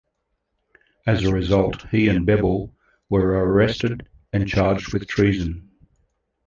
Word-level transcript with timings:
As 1.05 1.23
a 1.23 1.31
result, 1.31 1.83
he 1.91 2.07
and 2.07 2.25
Bebel 2.25 2.73
were 3.07 3.33
arrested 3.45 4.09
and 4.33 4.47
charged 4.49 4.93
with 4.93 5.05
treason. 5.07 5.69